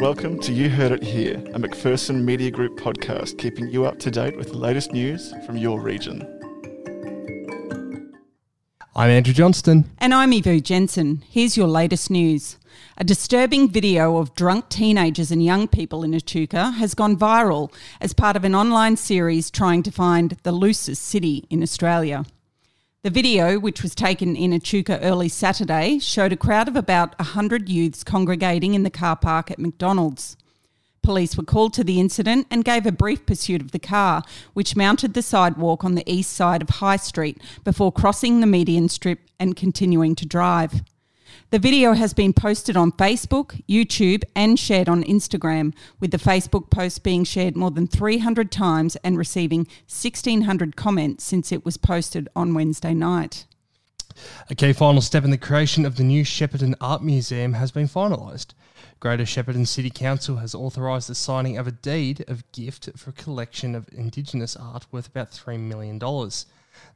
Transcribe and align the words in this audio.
Welcome 0.00 0.38
to 0.42 0.52
You 0.52 0.70
Heard 0.70 0.92
It 0.92 1.02
Here, 1.02 1.34
a 1.34 1.58
McPherson 1.58 2.22
Media 2.22 2.52
Group 2.52 2.78
podcast 2.78 3.36
keeping 3.36 3.66
you 3.66 3.84
up 3.84 3.98
to 3.98 4.12
date 4.12 4.36
with 4.36 4.50
the 4.50 4.56
latest 4.56 4.92
news 4.92 5.34
from 5.44 5.56
your 5.56 5.80
region. 5.80 6.22
I'm 8.94 9.10
Andrew 9.10 9.34
Johnston. 9.34 9.90
And 9.98 10.14
I'm 10.14 10.32
Ivy 10.32 10.60
Jensen. 10.60 11.24
Here's 11.28 11.56
your 11.56 11.66
latest 11.66 12.12
news. 12.12 12.58
A 12.96 13.02
disturbing 13.02 13.68
video 13.68 14.18
of 14.18 14.36
drunk 14.36 14.68
teenagers 14.68 15.32
and 15.32 15.44
young 15.44 15.66
people 15.66 16.04
in 16.04 16.14
Echuca 16.14 16.70
has 16.70 16.94
gone 16.94 17.16
viral 17.16 17.72
as 18.00 18.12
part 18.12 18.36
of 18.36 18.44
an 18.44 18.54
online 18.54 18.96
series 18.96 19.50
trying 19.50 19.82
to 19.82 19.90
find 19.90 20.36
the 20.44 20.52
loosest 20.52 21.02
city 21.02 21.44
in 21.50 21.60
Australia. 21.60 22.24
The 23.04 23.10
video, 23.10 23.60
which 23.60 23.84
was 23.84 23.94
taken 23.94 24.34
in 24.34 24.52
Echuca 24.52 24.98
early 25.00 25.28
Saturday, 25.28 26.00
showed 26.00 26.32
a 26.32 26.36
crowd 26.36 26.66
of 26.66 26.74
about 26.74 27.16
100 27.20 27.68
youths 27.68 28.02
congregating 28.02 28.74
in 28.74 28.82
the 28.82 28.90
car 28.90 29.14
park 29.14 29.52
at 29.52 29.60
McDonald's. 29.60 30.36
Police 31.00 31.36
were 31.36 31.44
called 31.44 31.72
to 31.74 31.84
the 31.84 32.00
incident 32.00 32.48
and 32.50 32.64
gave 32.64 32.86
a 32.86 32.92
brief 32.92 33.24
pursuit 33.24 33.60
of 33.60 33.70
the 33.70 33.78
car, 33.78 34.24
which 34.52 34.74
mounted 34.74 35.14
the 35.14 35.22
sidewalk 35.22 35.84
on 35.84 35.94
the 35.94 36.12
east 36.12 36.32
side 36.32 36.60
of 36.60 36.68
High 36.68 36.96
Street 36.96 37.40
before 37.62 37.92
crossing 37.92 38.40
the 38.40 38.48
median 38.48 38.88
strip 38.88 39.20
and 39.38 39.54
continuing 39.54 40.16
to 40.16 40.26
drive. 40.26 40.82
The 41.50 41.58
video 41.58 41.94
has 41.94 42.12
been 42.12 42.32
posted 42.32 42.76
on 42.76 42.92
Facebook, 42.92 43.62
YouTube, 43.68 44.22
and 44.36 44.58
shared 44.58 44.88
on 44.88 45.02
Instagram, 45.04 45.74
with 46.00 46.10
the 46.10 46.18
Facebook 46.18 46.70
post 46.70 47.02
being 47.02 47.24
shared 47.24 47.56
more 47.56 47.70
than 47.70 47.86
300 47.86 48.50
times 48.50 48.96
and 48.96 49.16
receiving 49.16 49.60
1,600 49.88 50.76
comments 50.76 51.24
since 51.24 51.52
it 51.52 51.64
was 51.64 51.76
posted 51.76 52.28
on 52.36 52.54
Wednesday 52.54 52.94
night. 52.94 53.46
A 54.50 54.54
key 54.54 54.72
final 54.72 55.00
step 55.00 55.24
in 55.24 55.30
the 55.30 55.38
creation 55.38 55.86
of 55.86 55.96
the 55.96 56.02
new 56.02 56.24
Shepparton 56.24 56.74
Art 56.80 57.02
Museum 57.02 57.52
has 57.54 57.70
been 57.70 57.88
finalised. 57.88 58.48
Greater 59.00 59.24
Shepparton 59.24 59.66
City 59.66 59.90
Council 59.90 60.36
has 60.38 60.54
authorised 60.54 61.08
the 61.08 61.14
signing 61.14 61.56
of 61.56 61.68
a 61.68 61.72
deed 61.72 62.24
of 62.26 62.50
gift 62.50 62.90
for 62.96 63.10
a 63.10 63.12
collection 63.12 63.74
of 63.74 63.88
Indigenous 63.92 64.56
art 64.56 64.86
worth 64.90 65.06
about 65.06 65.30
$3 65.30 65.60
million. 65.60 66.00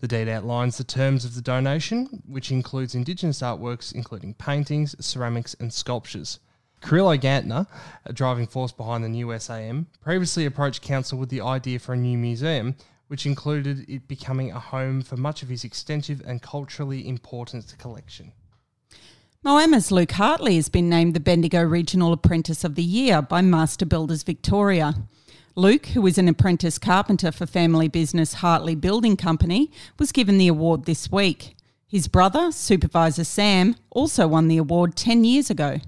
The 0.00 0.08
deed 0.08 0.28
outlines 0.28 0.78
the 0.78 0.84
terms 0.84 1.24
of 1.24 1.34
the 1.34 1.42
donation, 1.42 2.22
which 2.26 2.50
includes 2.50 2.94
Indigenous 2.94 3.40
artworks 3.40 3.92
including 3.92 4.34
paintings, 4.34 4.94
ceramics, 5.04 5.54
and 5.60 5.72
sculptures. 5.72 6.40
Carrillo 6.80 7.16
Gantner, 7.16 7.66
a 8.06 8.12
driving 8.12 8.46
force 8.46 8.72
behind 8.72 9.04
the 9.04 9.08
new 9.08 9.38
SAM, 9.38 9.86
previously 10.00 10.46
approached 10.46 10.82
Council 10.82 11.18
with 11.18 11.28
the 11.28 11.40
idea 11.40 11.78
for 11.78 11.92
a 11.92 11.96
new 11.96 12.16
museum, 12.16 12.74
which 13.08 13.26
included 13.26 13.84
it 13.88 14.08
becoming 14.08 14.50
a 14.50 14.60
home 14.60 15.02
for 15.02 15.16
much 15.16 15.42
of 15.42 15.48
his 15.48 15.64
extensive 15.64 16.22
and 16.26 16.40
culturally 16.40 17.06
important 17.06 17.74
collection. 17.78 18.32
Moama's 19.42 19.90
Luke 19.90 20.12
Hartley 20.12 20.56
has 20.56 20.68
been 20.68 20.88
named 20.88 21.14
the 21.14 21.20
Bendigo 21.20 21.62
Regional 21.62 22.12
Apprentice 22.12 22.62
of 22.62 22.74
the 22.74 22.82
Year 22.82 23.20
by 23.22 23.40
Master 23.40 23.86
Builders 23.86 24.22
Victoria. 24.22 24.94
Luke, 25.56 25.86
who 25.86 26.06
is 26.06 26.16
an 26.16 26.28
apprentice 26.28 26.78
carpenter 26.78 27.32
for 27.32 27.44
family 27.44 27.88
business 27.88 28.34
Hartley 28.34 28.76
Building 28.76 29.16
Company, 29.16 29.72
was 29.98 30.12
given 30.12 30.38
the 30.38 30.46
award 30.46 30.84
this 30.84 31.10
week. 31.10 31.56
His 31.88 32.06
brother, 32.06 32.52
Supervisor 32.52 33.24
Sam, 33.24 33.74
also 33.90 34.28
won 34.28 34.46
the 34.46 34.58
award 34.58 34.94
10 34.94 35.24
years 35.24 35.50
ago. 35.50 35.78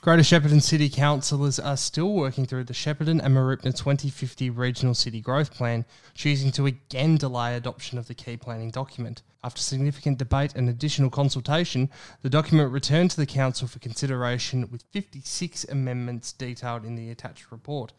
Greater 0.00 0.22
Shepparton 0.22 0.60
City 0.60 0.88
Councillors 0.88 1.60
are 1.60 1.76
still 1.76 2.12
working 2.12 2.46
through 2.46 2.64
the 2.64 2.72
Shepparton 2.72 3.20
and 3.22 3.36
Mooroopna 3.36 3.76
2050 3.76 4.50
Regional 4.50 4.94
City 4.94 5.20
Growth 5.20 5.54
Plan, 5.54 5.84
choosing 6.14 6.50
to 6.52 6.66
again 6.66 7.16
delay 7.16 7.54
adoption 7.54 7.96
of 7.96 8.08
the 8.08 8.14
key 8.14 8.36
planning 8.36 8.72
document. 8.72 9.22
After 9.44 9.62
significant 9.62 10.18
debate 10.18 10.56
and 10.56 10.68
additional 10.68 11.10
consultation, 11.10 11.90
the 12.22 12.30
document 12.30 12.72
returned 12.72 13.12
to 13.12 13.18
the 13.18 13.26
Council 13.26 13.68
for 13.68 13.78
consideration 13.78 14.68
with 14.68 14.82
56 14.90 15.62
amendments 15.64 16.32
detailed 16.32 16.84
in 16.84 16.96
the 16.96 17.10
attached 17.10 17.52
report. 17.52 17.92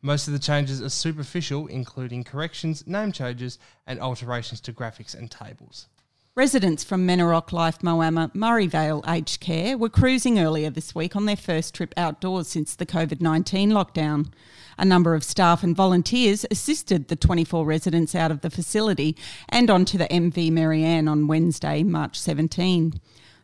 Most 0.00 0.28
of 0.28 0.32
the 0.32 0.38
changes 0.38 0.80
are 0.80 0.88
superficial, 0.88 1.66
including 1.66 2.22
corrections, 2.22 2.86
name 2.86 3.10
changes, 3.10 3.58
and 3.84 3.98
alterations 4.00 4.60
to 4.60 4.72
graphics 4.72 5.12
and 5.12 5.28
tables. 5.28 5.88
Residents 6.36 6.84
from 6.84 7.04
Menarock 7.04 7.50
Life 7.50 7.80
Moama 7.80 8.32
Murray 8.32 8.68
Vale 8.68 9.02
Aged 9.08 9.40
Care 9.40 9.76
were 9.76 9.88
cruising 9.88 10.38
earlier 10.38 10.70
this 10.70 10.94
week 10.94 11.16
on 11.16 11.24
their 11.24 11.34
first 11.34 11.74
trip 11.74 11.92
outdoors 11.96 12.46
since 12.46 12.76
the 12.76 12.86
COVID 12.86 13.20
19 13.20 13.70
lockdown. 13.70 14.30
A 14.78 14.84
number 14.84 15.16
of 15.16 15.24
staff 15.24 15.64
and 15.64 15.74
volunteers 15.74 16.46
assisted 16.48 17.08
the 17.08 17.16
24 17.16 17.66
residents 17.66 18.14
out 18.14 18.30
of 18.30 18.42
the 18.42 18.50
facility 18.50 19.16
and 19.48 19.68
onto 19.68 19.98
the 19.98 20.06
MV 20.06 20.52
Marianne 20.52 21.08
on 21.08 21.26
Wednesday, 21.26 21.82
March 21.82 22.16
17. 22.20 23.00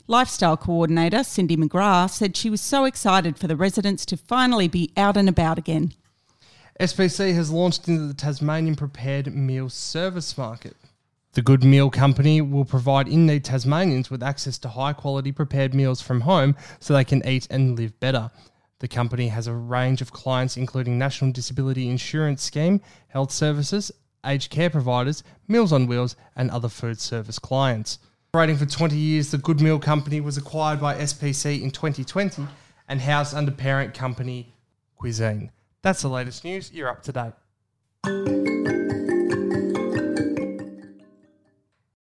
Lifestyle 0.07 0.57
coordinator 0.57 1.25
Cindy 1.25 1.57
McGrath 1.57 2.11
said 2.11 2.37
she 2.37 2.49
was 2.49 2.61
so 2.61 2.85
excited 2.85 3.37
for 3.37 3.49
the 3.49 3.57
residents 3.57 4.07
to 4.07 4.17
finally 4.17 4.69
be 4.69 4.93
out 4.97 5.17
and 5.17 5.29
about 5.29 5.59
again. 5.59 5.95
SPC 6.81 7.33
has 7.35 7.53
launched 7.53 7.87
into 7.87 8.09
the 8.09 8.15
Tasmanian 8.15 8.75
prepared 8.75 9.33
meal 9.33 9.69
service 9.69 10.37
market. 10.37 10.77
The 11.35 11.43
Good 11.43 11.63
Meal 11.63 11.89
Company 11.89 12.41
will 12.41 12.65
provide 12.65 13.07
in 13.07 13.27
need 13.27 13.45
Tasmanians 13.45 14.11
with 14.11 14.25
access 14.25 14.59
to 14.59 14.69
high 14.69 14.93
quality 14.93 15.31
prepared 15.31 15.73
meals 15.73 16.01
from 16.01 16.23
home 16.23 16.57
so 16.81 16.93
they 16.93 17.05
can 17.05 17.25
eat 17.29 17.47
and 17.49 17.79
live 17.79 17.99
better. 18.01 18.29
The 18.81 18.89
company 18.89 19.29
has 19.29 19.47
a 19.47 19.55
range 19.55 20.03
of 20.03 20.13
clients, 20.13 20.57
including 20.57 20.99
National 20.99 21.31
Disability 21.31 21.89
Insurance 21.89 22.43
Scheme, 22.43 22.81
health 23.07 23.31
services, 23.31 23.93
aged 24.27 24.51
care 24.51 24.71
providers, 24.71 25.23
Meals 25.47 25.73
on 25.73 25.87
Wheels, 25.87 26.17
and 26.35 26.51
other 26.51 26.69
food 26.69 27.01
service 27.01 27.39
clients. 27.39 28.01
Operating 28.33 28.57
for 28.57 28.67
20 28.67 28.97
years, 28.97 29.31
the 29.31 29.39
Good 29.39 29.61
Meal 29.61 29.79
Company 29.79 30.21
was 30.21 30.37
acquired 30.37 30.81
by 30.81 30.97
SPC 30.97 31.63
in 31.63 31.71
2020 31.71 32.49
and 32.89 33.01
housed 33.01 33.33
under 33.33 33.53
parent 33.53 33.95
company 33.95 34.53
Cuisine. 34.97 35.53
That's 35.85 36.01
the 36.01 36.09
latest 36.09 36.45
news. 36.45 36.73
You're 36.73 36.89
up 36.89 37.03
to 37.03 37.13
date. 37.13 37.35